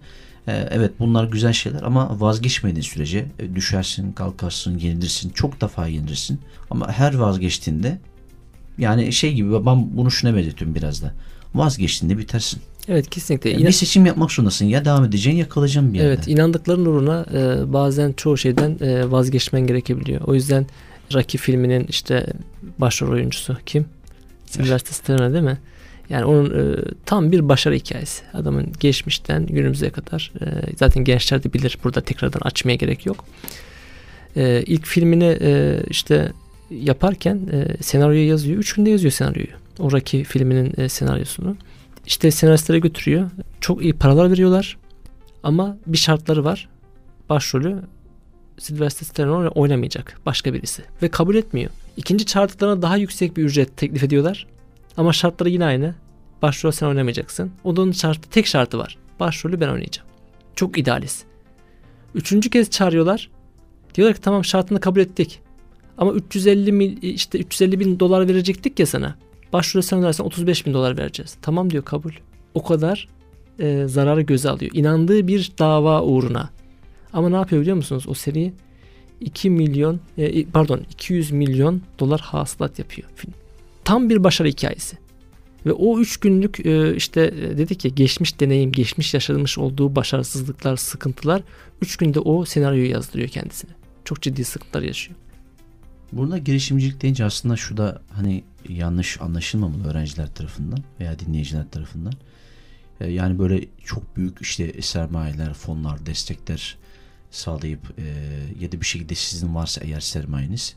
e, 0.48 0.68
evet 0.72 0.92
bunlar 1.00 1.24
güzel 1.24 1.54
şeyler 1.54 1.82
ama 1.82 2.20
vazgeçmediğin 2.20 2.82
sürece 2.82 3.26
e, 3.40 3.56
düşersin, 3.56 4.12
kalkarsın, 4.12 4.78
yenilirsin, 4.78 5.30
çok 5.30 5.62
defa 5.62 5.88
yenilirsin. 5.88 6.40
Ama 6.70 6.92
her 6.92 7.14
vazgeçtiğinde 7.14 8.00
yani 8.78 9.14
şey 9.14 9.34
gibi 9.34 9.66
ben 9.66 9.98
bunu 9.98 10.12
şuna 10.12 10.36
benzetiyorum 10.36 10.76
biraz 10.76 11.02
da. 11.02 11.14
Vazgeçtiğinde 11.56 12.18
bitersin. 12.18 12.62
Evet 12.88 13.10
kesinlikle. 13.10 13.50
Yani 13.50 13.66
bir 13.66 13.72
seçim 13.72 14.06
yapmak 14.06 14.32
zorundasın. 14.32 14.66
Ya 14.66 14.86
devam 14.86 15.06
edeceksin 15.06 15.40
ya 15.40 15.50
kalacaksın 15.50 15.94
bir 15.94 16.00
yerde. 16.00 16.14
Evet 16.14 16.28
inandıkların 16.28 16.86
uğruna 16.86 17.26
e, 17.34 17.74
bazen 17.74 18.14
çoğu 18.14 18.38
şeyden 18.38 18.78
e, 18.82 19.12
vazgeçmen 19.12 19.68
gerekebiliyor. 19.68 20.22
O 20.22 20.34
yüzden 20.34 20.66
Rocky 21.14 21.42
filminin 21.42 21.86
işte 21.90 22.28
başrol 22.78 23.12
oyuncusu 23.12 23.58
kim? 23.66 23.86
Sylvester 24.46 24.94
Stallone 24.94 25.34
değil 25.34 25.44
mi? 25.44 25.58
Yani 26.10 26.26
onun 26.26 26.46
e, 26.46 26.76
tam 27.06 27.32
bir 27.32 27.50
başarı 27.50 27.76
hikayesi. 27.76 28.24
Adamın 28.34 28.74
geçmişten 28.80 29.46
günümüze 29.46 29.90
kadar 29.90 30.32
e, 30.42 30.46
zaten 30.76 31.04
gençler 31.04 31.44
de 31.44 31.54
bilir. 31.54 31.78
Burada 31.84 32.02
tekrardan 32.02 32.40
açmaya 32.44 32.76
gerek 32.76 33.06
yok. 33.06 33.26
E, 34.36 34.64
ilk 34.66 34.86
filmini 34.86 35.38
e, 35.42 35.80
işte 35.90 36.32
yaparken 36.72 37.40
e, 37.52 37.84
senaryoyu 37.84 38.28
yazıyor. 38.28 38.58
Üç 38.58 38.74
günde 38.74 38.90
yazıyor 38.90 39.12
senaryoyu. 39.12 39.65
O 39.80 39.92
Rocky 39.92 40.24
filminin 40.24 40.74
e, 40.78 40.90
senaryosunu. 40.90 41.56
İşte 42.06 42.32
senaristlere 42.32 42.80
götürüyor. 42.80 43.30
Çok 43.62 43.84
iyi 43.84 43.94
paralar 43.94 44.32
veriyorlar. 44.32 44.78
Ama 45.44 45.78
bir 45.88 45.98
şartları 45.98 46.44
var. 46.44 46.70
Başrolü 47.30 47.82
Sylvester 48.58 49.06
Stallone 49.06 49.48
oynamayacak. 49.48 50.20
Başka 50.26 50.54
birisi. 50.54 50.84
Ve 51.02 51.10
kabul 51.10 51.36
etmiyor. 51.36 51.72
İkinci 51.98 52.26
çağırdıklarına 52.26 52.82
daha 52.82 52.98
yüksek 52.98 53.38
bir 53.38 53.44
ücret 53.44 53.78
teklif 53.78 54.04
ediyorlar. 54.04 54.48
Ama 54.98 55.14
şartları 55.14 55.50
yine 55.50 55.66
aynı. 55.66 55.96
Başrol 56.42 56.72
sen 56.72 56.88
oynamayacaksın. 56.88 57.52
Onun 57.64 57.92
şartı, 57.92 58.30
tek 58.30 58.48
şartı 58.48 58.78
var. 58.78 58.98
Başrolü 59.20 59.60
ben 59.60 59.70
oynayacağım. 59.70 60.08
Çok 60.56 60.78
idealist. 60.78 61.26
Üçüncü 62.16 62.50
kez 62.50 62.70
çağırıyorlar. 62.70 63.30
Diyorlar 63.96 64.16
ki 64.16 64.22
tamam 64.22 64.46
şartını 64.46 64.80
kabul 64.80 65.00
ettik. 65.00 65.40
Ama 65.98 66.14
350 66.14 66.72
mil, 66.72 67.02
işte 67.02 67.40
350 67.40 67.80
bin 67.80 68.00
dolar 68.00 68.28
verecektik 68.28 68.80
ya 68.80 68.86
sana. 68.86 69.16
Başrolü 69.56 69.84
sen 69.84 69.98
oynarsan 69.98 70.26
35 70.26 70.66
bin 70.66 70.74
dolar 70.74 70.98
vereceğiz. 70.98 71.38
Tamam 71.42 71.70
diyor 71.70 71.84
kabul. 71.86 72.12
O 72.54 72.64
kadar 72.64 73.08
e, 73.60 73.88
zararı 73.88 74.22
göze 74.22 74.50
alıyor. 74.50 74.72
İnandığı 74.74 75.28
bir 75.28 75.52
dava 75.60 76.02
uğruna. 76.02 76.50
Ama 77.14 77.30
ne 77.30 77.36
yapıyor 77.36 77.62
biliyor 77.62 77.78
musunuz? 77.78 78.06
O 78.08 78.14
seri 78.14 78.54
2 79.22 79.50
milyon 79.50 80.00
e, 80.18 80.46
pardon 80.46 80.82
200 80.92 81.32
milyon 81.32 81.82
dolar 82.00 82.20
hasılat 82.20 82.80
yapıyor 82.80 83.08
film. 83.16 83.34
Tam 83.84 84.10
bir 84.10 84.24
başarı 84.24 84.48
hikayesi. 84.48 84.98
Ve 85.66 85.72
o 85.72 86.00
üç 86.00 86.18
günlük 86.18 86.66
e, 86.66 86.96
işte 86.96 87.22
e, 87.22 87.58
dedik 87.58 87.86
ya 87.86 87.92
geçmiş 87.96 88.40
deneyim, 88.40 88.72
geçmiş 88.72 89.14
yaşamış 89.14 89.58
olduğu 89.58 89.96
başarısızlıklar, 89.96 90.78
sıkıntılar 90.78 91.42
üç 91.82 91.98
günde 91.98 92.20
o 92.20 92.46
senaryoyu 92.46 92.90
yazdırıyor 92.90 93.30
kendisine. 93.30 93.72
Çok 94.06 94.22
ciddi 94.22 94.44
sıkıntılar 94.44 94.84
yaşıyor. 94.84 95.20
Burada 96.16 96.38
girişimcilik 96.38 97.02
deyince 97.02 97.26
aslında 97.26 97.56
şu 97.56 97.78
da 97.78 98.02
hani 98.12 98.44
yanlış 98.70 99.22
anlaşılmamalı 99.22 99.88
öğrenciler 99.88 100.34
tarafından 100.34 100.80
veya 101.00 101.20
dinleyiciler 101.20 101.70
tarafından. 101.72 102.14
E, 103.02 103.12
yani 103.12 103.40
böyle 103.40 103.66
çok 103.86 104.18
büyük 104.18 104.42
işte 104.42 104.82
sermayeler, 104.82 105.54
fonlar, 105.54 106.06
destekler 106.06 106.78
sağlayıp 107.32 108.00
e, 108.00 108.04
ya 108.60 108.72
da 108.72 108.82
bir 108.82 108.86
şekilde 108.86 109.16
sizin 109.16 109.56
varsa 109.56 109.82
eğer 109.82 110.00
sermayeniz 110.00 110.76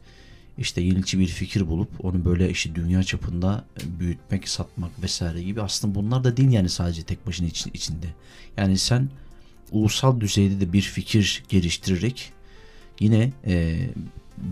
işte 0.58 0.80
yenilikçi 0.80 1.18
bir 1.18 1.26
fikir 1.26 1.68
bulup 1.68 2.04
onu 2.04 2.24
böyle 2.24 2.50
işte 2.50 2.74
dünya 2.74 3.02
çapında 3.02 3.64
büyütmek, 4.00 4.48
satmak 4.48 5.02
vesaire 5.02 5.42
gibi 5.42 5.62
aslında 5.62 5.94
bunlar 5.94 6.24
da 6.24 6.36
değil 6.36 6.50
yani 6.50 6.68
sadece 6.68 7.02
tek 7.02 7.26
başına 7.26 7.46
için, 7.46 7.70
içinde. 7.74 8.06
Yani 8.56 8.78
sen 8.78 9.08
ulusal 9.70 10.20
düzeyde 10.20 10.60
de 10.60 10.72
bir 10.72 10.82
fikir 10.82 11.44
geliştirerek 11.48 12.32
yine 13.00 13.32
e, 13.46 13.78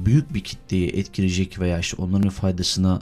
büyük 0.07 0.35
bir 0.35 0.41
kitleyi 0.41 0.89
etkileyecek 0.89 1.59
veya 1.59 1.79
işte 1.79 2.03
onların 2.03 2.31
faydasına 2.31 3.01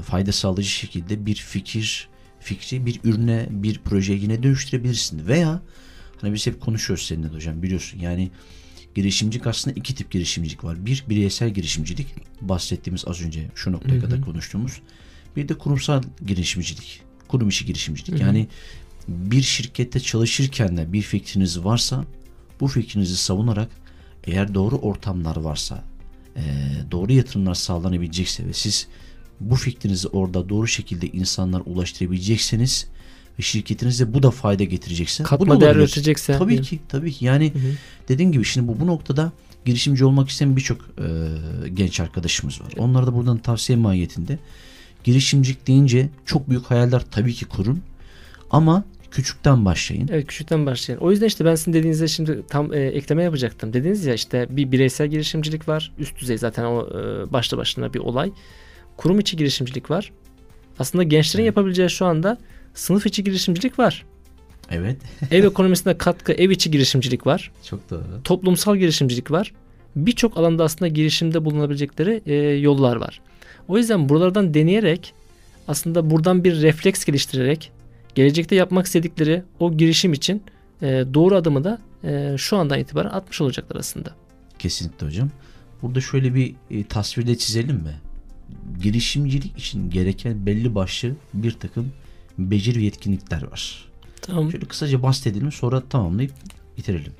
e, 0.00 0.02
fayda 0.02 0.32
sağlayıcı 0.32 0.70
şekilde 0.70 1.26
bir 1.26 1.34
fikir 1.34 2.08
fikri 2.40 2.86
bir 2.86 3.00
ürüne 3.04 3.46
bir 3.50 3.78
projeye 3.78 4.18
yine 4.18 4.42
dönüştürebilirsin 4.42 5.26
veya 5.26 5.62
hani 6.20 6.34
biz 6.34 6.46
hep 6.46 6.60
konuşuyoruz 6.60 7.06
seninle 7.06 7.28
hocam 7.28 7.62
biliyorsun 7.62 7.98
yani 8.00 8.30
girişimcilik 8.94 9.46
aslında 9.46 9.76
iki 9.76 9.94
tip 9.94 10.10
girişimcilik 10.10 10.64
var. 10.64 10.86
Bir 10.86 11.04
bireysel 11.08 11.50
girişimcilik 11.50 12.06
bahsettiğimiz 12.40 13.04
az 13.08 13.22
önce 13.22 13.50
şu 13.54 13.72
noktaya 13.72 13.94
hı 13.94 13.96
hı. 13.96 14.00
kadar 14.00 14.20
konuştuğumuz. 14.20 14.80
Bir 15.36 15.48
de 15.48 15.54
kurumsal 15.54 16.02
girişimcilik. 16.26 17.00
Kurum 17.28 17.48
içi 17.48 17.66
girişimcilik. 17.66 18.20
Hı 18.20 18.24
hı. 18.24 18.26
Yani 18.26 18.48
bir 19.08 19.42
şirkette 19.42 20.00
çalışırken 20.00 20.76
de 20.76 20.92
bir 20.92 21.02
fikriniz 21.02 21.64
varsa 21.64 22.04
bu 22.60 22.68
fikrinizi 22.68 23.16
savunarak 23.16 23.68
eğer 24.24 24.54
doğru 24.54 24.76
ortamlar 24.76 25.36
varsa 25.36 25.84
doğru 26.90 27.12
yatırımlar 27.12 27.54
sağlanabilecekse 27.54 28.46
ve 28.46 28.52
siz 28.52 28.86
bu 29.40 29.54
fikrinizi 29.54 30.08
orada 30.08 30.48
doğru 30.48 30.68
şekilde 30.68 31.06
insanlar 31.06 31.62
ulaştırabilecekseniz 31.66 32.86
ve 33.38 33.42
şirketinize 33.42 34.14
bu 34.14 34.22
da 34.22 34.30
fayda 34.30 34.64
getirecekse 34.64 35.22
katma 35.22 35.46
bu 35.46 35.50
da 35.50 35.60
değer 35.60 35.76
üretecekse 35.76 36.38
tabii 36.38 36.62
ki 36.62 36.80
tabii 36.88 37.12
ki. 37.12 37.24
Yani 37.24 37.54
hı 37.54 37.58
hı. 37.58 37.72
dediğim 38.08 38.32
gibi 38.32 38.44
şimdi 38.44 38.68
bu 38.68 38.80
bu 38.80 38.86
noktada 38.86 39.32
girişimci 39.64 40.04
olmak 40.04 40.28
isteyen 40.28 40.56
birçok 40.56 40.80
e, 40.80 41.68
genç 41.68 42.00
arkadaşımız 42.00 42.60
var. 42.60 42.72
Onlara 42.78 43.06
da 43.06 43.14
buradan 43.14 43.38
tavsiye 43.38 43.78
mahiyetinde. 43.78 44.38
Girişimcilik 45.04 45.66
deyince 45.66 46.08
çok 46.26 46.50
büyük 46.50 46.64
hayaller 46.64 47.02
tabii 47.10 47.34
ki 47.34 47.44
kurun. 47.44 47.82
Ama 48.50 48.84
küçükten 49.12 49.64
başlayın. 49.64 50.08
Evet 50.12 50.26
küçükten 50.26 50.66
başlayın. 50.66 51.00
O 51.00 51.10
yüzden 51.10 51.26
işte 51.26 51.44
ben 51.44 51.54
sizin 51.54 51.72
dediğinizde 51.72 52.08
şimdi 52.08 52.42
tam 52.48 52.72
e, 52.72 52.78
ekleme 52.80 53.22
yapacaktım. 53.22 53.72
Dediniz 53.72 54.06
ya 54.06 54.14
işte 54.14 54.46
bir 54.50 54.72
bireysel 54.72 55.08
girişimcilik 55.08 55.68
var. 55.68 55.92
Üst 55.98 56.20
düzey 56.20 56.38
zaten 56.38 56.64
o 56.64 56.88
e, 56.88 57.32
başlı 57.32 57.56
başına 57.56 57.94
bir 57.94 57.98
olay. 57.98 58.32
Kurum 58.96 59.18
içi 59.18 59.36
girişimcilik 59.36 59.90
var. 59.90 60.12
Aslında 60.78 61.04
gençlerin 61.04 61.44
evet. 61.44 61.46
yapabileceği 61.46 61.90
şu 61.90 62.06
anda 62.06 62.38
sınıf 62.74 63.06
içi 63.06 63.24
girişimcilik 63.24 63.78
var. 63.78 64.04
Evet. 64.70 64.96
ev 65.30 65.44
ekonomisine 65.44 65.98
katkı 65.98 66.32
ev 66.32 66.50
içi 66.50 66.70
girişimcilik 66.70 67.26
var. 67.26 67.52
Çok 67.64 67.90
doğru. 67.90 68.02
Toplumsal 68.24 68.76
girişimcilik 68.76 69.30
var. 69.30 69.52
Birçok 69.96 70.36
alanda 70.36 70.64
aslında 70.64 70.88
girişimde 70.88 71.44
bulunabilecekleri 71.44 72.22
e, 72.26 72.34
yollar 72.34 72.96
var. 72.96 73.20
O 73.68 73.78
yüzden 73.78 74.08
buralardan 74.08 74.54
deneyerek 74.54 75.14
aslında 75.68 76.10
buradan 76.10 76.44
bir 76.44 76.62
refleks 76.62 77.04
geliştirerek 77.04 77.72
gelecekte 78.14 78.54
yapmak 78.54 78.86
istedikleri 78.86 79.42
o 79.60 79.76
girişim 79.76 80.12
için 80.12 80.42
e, 80.82 81.04
doğru 81.14 81.36
adımı 81.36 81.64
da 81.64 81.78
e, 82.04 82.34
şu 82.38 82.56
andan 82.56 82.78
itibaren 82.78 83.10
atmış 83.10 83.40
olacaklar 83.40 83.76
aslında. 83.76 84.14
Kesinlikle 84.58 85.06
hocam. 85.06 85.30
Burada 85.82 86.00
şöyle 86.00 86.34
bir 86.34 86.54
e, 86.70 86.84
tasvirde 86.84 87.38
çizelim 87.38 87.76
mi? 87.76 87.94
Girişimcilik 88.82 89.58
için 89.58 89.90
gereken 89.90 90.46
belli 90.46 90.74
başlı 90.74 91.12
bir 91.34 91.52
takım 91.52 91.92
beceri 92.38 92.78
ve 92.78 92.82
yetkinlikler 92.82 93.42
var. 93.42 93.84
Tamam. 94.22 94.50
Şöyle 94.50 94.66
kısaca 94.66 95.02
bahsedelim 95.02 95.52
sonra 95.52 95.88
tamamlayıp 95.88 96.32
bitirelim. 96.78 97.12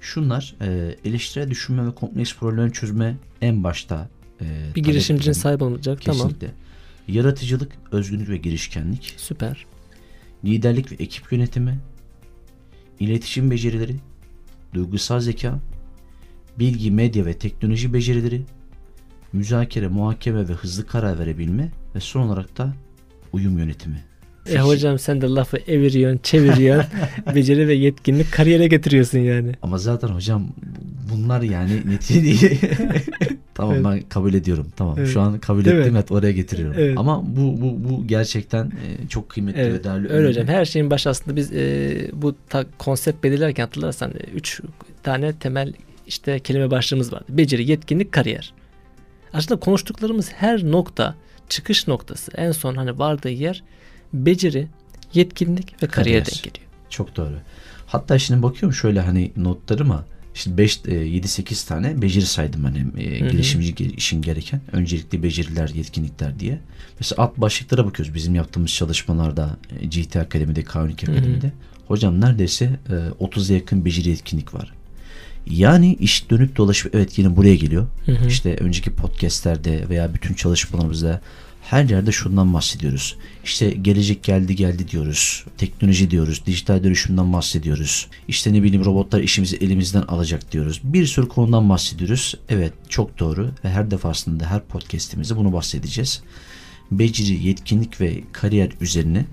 Şunlar 0.00 0.54
e, 0.60 0.96
eleştirel 1.04 1.50
düşünme 1.50 1.86
ve 1.86 1.94
kompleks 1.94 2.34
problem 2.34 2.70
çözme 2.70 3.16
en 3.42 3.64
başta 3.64 4.08
e, 4.40 4.44
bir 4.76 4.82
girişimcinin 4.82 5.32
sahip 5.32 5.62
olacak. 5.62 6.00
Kesinlikle. 6.00 6.46
Tamam. 6.46 6.54
Yaratıcılık, 7.08 7.72
özgünlük 7.92 8.28
ve 8.28 8.36
girişkenlik. 8.36 9.14
Süper. 9.16 9.66
Liderlik 10.44 10.92
ve 10.92 10.96
ekip 10.98 11.32
yönetimi. 11.32 11.78
iletişim 13.00 13.50
becerileri. 13.50 13.96
Duygusal 14.74 15.20
zeka. 15.20 15.58
Bilgi, 16.58 16.90
medya 16.90 17.26
ve 17.26 17.34
teknoloji 17.34 17.92
becerileri. 17.94 18.42
Müzakere, 19.32 19.88
muhakeme 19.88 20.48
ve 20.48 20.52
hızlı 20.52 20.86
karar 20.86 21.18
verebilme. 21.18 21.70
Ve 21.94 22.00
son 22.00 22.20
olarak 22.20 22.58
da 22.58 22.74
uyum 23.32 23.58
yönetimi. 23.58 24.04
E 24.46 24.58
hocam 24.58 24.98
sen 24.98 25.20
de 25.20 25.26
lafı 25.26 25.56
eviriyorsun, 25.56 26.20
çeviriyorsun. 26.22 26.90
beceri 27.34 27.68
ve 27.68 27.74
yetkinlik 27.74 28.32
kariyere 28.32 28.66
getiriyorsun 28.66 29.18
yani. 29.18 29.52
Ama 29.62 29.78
zaten 29.78 30.08
hocam 30.08 30.48
bunlar 31.12 31.42
yani 31.42 31.82
netice 31.86 32.58
tamam 33.60 33.74
evet. 33.74 33.84
ben 33.84 34.08
kabul 34.08 34.34
ediyorum. 34.34 34.66
Tamam. 34.76 34.94
Evet. 34.98 35.08
Şu 35.08 35.20
an 35.20 35.38
kabul 35.38 35.64
Değil 35.64 35.76
ettim. 35.76 35.96
Evet 35.96 36.12
oraya 36.12 36.32
getiriyorum. 36.32 36.76
Evet. 36.78 36.98
Ama 36.98 37.22
bu 37.26 37.60
bu 37.60 37.90
bu 37.90 38.06
gerçekten 38.06 38.66
e, 38.66 39.08
çok 39.08 39.28
kıymetli 39.28 39.60
evet. 39.60 39.80
ve 39.80 39.84
değerli. 39.84 40.08
Öyle 40.08 40.28
hocam. 40.28 40.46
Her 40.46 40.64
şeyin 40.64 40.90
başı 40.90 41.10
aslında 41.10 41.36
biz 41.36 41.52
e, 41.52 42.10
bu 42.12 42.34
ta, 42.48 42.64
konsept 42.78 43.24
belirlerken 43.24 43.64
hatırlarsan 43.64 44.12
3 44.34 44.60
tane 45.02 45.32
temel 45.32 45.72
işte 46.06 46.38
kelime 46.38 46.70
başlığımız 46.70 47.12
vardı. 47.12 47.24
Beceri, 47.28 47.70
yetkinlik, 47.70 48.12
kariyer. 48.12 48.52
Aslında 49.32 49.60
konuştuklarımız 49.60 50.32
her 50.32 50.64
nokta 50.64 51.14
çıkış 51.48 51.88
noktası 51.88 52.32
en 52.36 52.52
son 52.52 52.74
hani 52.74 52.98
vardığı 52.98 53.30
yer 53.30 53.62
beceri, 54.12 54.68
yetkinlik 55.14 55.82
ve 55.82 55.86
kariyer, 55.86 56.26
denk 56.26 56.42
geliyor. 56.42 56.70
Çok 56.90 57.16
doğru. 57.16 57.34
Hatta 57.86 58.18
şimdi 58.18 58.42
bakıyorum 58.42 58.74
şöyle 58.74 59.00
hani 59.00 59.32
notlarıma 59.36 60.04
işte 60.34 60.58
5 60.58 60.76
7-8 60.76 61.68
tane 61.68 62.02
beceri 62.02 62.26
saydım 62.26 62.64
hani 62.64 62.86
e, 62.98 63.18
girişimci 63.18 63.84
işin 63.84 64.22
gereken 64.22 64.60
öncelikli 64.72 65.22
beceriler, 65.22 65.68
yetkinlikler 65.68 66.40
diye. 66.40 66.60
Mesela 67.00 67.22
alt 67.22 67.36
başlıklara 67.36 67.86
bakıyoruz 67.86 68.14
bizim 68.14 68.34
yaptığımız 68.34 68.70
çalışmalarda 68.70 69.56
e, 69.80 69.86
GT 69.86 70.16
Akademi'de, 70.16 70.62
Kaunik 70.62 71.02
Akademi'de. 71.02 71.46
Hı 71.46 71.50
hı. 71.50 71.86
Hocam 71.86 72.20
neredeyse 72.20 72.64
e, 72.88 73.24
30'a 73.24 73.54
yakın 73.54 73.84
beceri 73.84 74.08
yetkinlik 74.08 74.54
var. 74.54 74.72
Yani 75.46 75.94
iş 75.94 76.30
dönüp 76.30 76.56
dolaşıp 76.56 76.94
evet 76.94 77.18
yine 77.18 77.36
buraya 77.36 77.56
geliyor. 77.56 77.86
Hı 78.06 78.12
hı. 78.12 78.28
İşte 78.28 78.56
önceki 78.56 78.90
podcastlerde 78.90 79.88
veya 79.88 80.14
bütün 80.14 80.34
çalışmalarımızda 80.34 81.20
her 81.70 81.84
yerde 81.84 82.12
şundan 82.12 82.54
bahsediyoruz. 82.54 83.16
İşte 83.44 83.70
gelecek 83.70 84.22
geldi 84.22 84.56
geldi 84.56 84.88
diyoruz. 84.88 85.44
Teknoloji 85.58 86.10
diyoruz. 86.10 86.42
Dijital 86.46 86.84
dönüşümden 86.84 87.32
bahsediyoruz. 87.32 88.08
İşte 88.28 88.52
ne 88.52 88.62
bileyim 88.62 88.84
robotlar 88.84 89.20
işimizi 89.20 89.56
elimizden 89.56 90.02
alacak 90.02 90.52
diyoruz. 90.52 90.80
Bir 90.84 91.06
sürü 91.06 91.28
konudan 91.28 91.68
bahsediyoruz. 91.68 92.34
Evet 92.48 92.72
çok 92.88 93.18
doğru 93.18 93.50
ve 93.64 93.68
her 93.68 93.90
defasında 93.90 94.46
her 94.46 94.64
podcastimizde 94.66 95.36
bunu 95.36 95.52
bahsedeceğiz. 95.52 96.22
Beceri, 96.90 97.46
yetkinlik 97.46 98.00
ve 98.00 98.20
kariyer 98.32 98.70
üzerine 98.80 99.24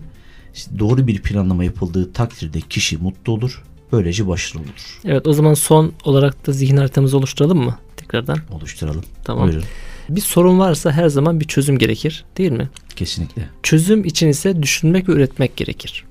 doğru 0.79 1.08
bir 1.08 1.22
planlama 1.22 1.63
yapıldığı 1.63 2.13
takdirde 2.13 2.62
kişi 2.62 2.98
mutlu 2.98 3.34
olur. 3.34 3.63
Böylece 3.91 4.27
başarılı 4.27 4.63
olur. 4.63 5.00
Evet 5.06 5.27
o 5.27 5.34
zaman 5.34 5.53
son 5.53 5.94
olarak 6.03 6.48
da 6.48 6.51
zihin 6.51 6.77
haritamızı 6.77 7.17
oluşturalım 7.17 7.58
mı 7.58 7.77
tekrardan? 7.98 8.39
Oluşturalım. 8.51 9.03
Tamam. 9.24 9.48
Buyurun. 9.48 9.63
Bir 10.10 10.22
sorun 10.22 10.60
varsa 10.60 10.92
her 10.92 11.10
zaman 11.10 11.40
bir 11.40 11.46
çözüm 11.46 11.78
gerekir 11.78 12.26
değil 12.38 12.52
mi? 12.52 12.70
Kesinlikle. 12.96 13.50
Çözüm 13.64 14.06
için 14.06 14.28
ise 14.28 14.64
düşünmek 14.64 15.10
ve 15.10 15.14
üretmek 15.14 15.58
gerekir. 15.58 16.04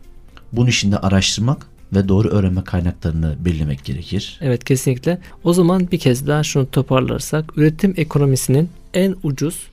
Bunun 0.53 0.69
için 0.69 0.93
de 0.93 0.99
araştırmak 0.99 1.67
ve 1.95 2.09
doğru 2.09 2.29
öğrenme 2.29 2.65
kaynaklarını 2.65 3.37
belirlemek 3.45 3.85
gerekir. 3.85 4.39
Evet 4.43 4.65
kesinlikle. 4.65 5.19
O 5.45 5.53
zaman 5.53 5.91
bir 5.91 5.99
kez 5.99 6.27
daha 6.27 6.43
şunu 6.43 6.71
toparlarsak 6.71 7.59
üretim 7.59 7.95
ekonomisinin 7.97 8.69
en 8.95 9.15
ucuz, 9.23 9.67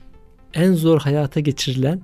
en 0.54 0.72
zor 0.72 1.00
hayata 1.00 1.40
geçirilen 1.40 2.00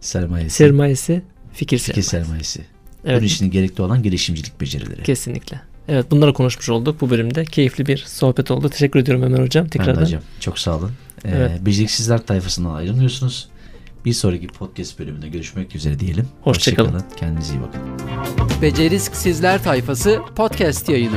sermayesi, 0.00 0.56
sermayesi 0.56 1.22
fikir, 1.52 1.78
fikir 1.78 2.02
sermayesi. 2.02 2.26
sermayesi. 2.26 2.72
Evet. 3.04 3.16
Bunun 3.16 3.26
için 3.26 3.50
gerekli 3.50 3.82
olan 3.82 4.02
girişimcilik 4.02 4.60
becerileri. 4.60 5.02
Kesinlikle. 5.02 5.60
Evet 5.88 6.10
bunları 6.10 6.32
konuşmuş 6.32 6.68
olduk 6.68 7.00
bu 7.00 7.10
bölümde. 7.10 7.44
Keyifli 7.44 7.86
bir 7.86 7.96
sohbet 7.96 8.50
oldu. 8.50 8.68
Teşekkür 8.68 9.00
ediyorum 9.00 9.22
Ömer 9.22 9.38
Hocam. 9.38 9.68
Tekrardan. 9.68 9.94
Ben 9.94 10.00
de 10.00 10.06
hocam. 10.06 10.22
Çok 10.40 10.58
sağ 10.58 10.76
olun. 10.76 10.90
Ee, 11.24 11.30
evet. 11.30 11.66
Beceriksizler 11.66 12.26
tayfasından 12.26 12.74
ayrılmıyorsunuz. 12.74 13.48
Bir 14.04 14.12
sonraki 14.12 14.46
podcast 14.46 14.98
bölümünde 14.98 15.28
görüşmek 15.28 15.76
üzere 15.76 15.98
diyelim. 15.98 16.28
Hoşçakalın. 16.42 16.92
Hoşça 16.92 17.16
Kendinize 17.16 17.54
iyi 17.54 17.60
bakın. 17.60 17.80
Beceriksizler 18.62 19.62
tayfası 19.62 20.20
podcast 20.36 20.88
yayını. 20.88 21.16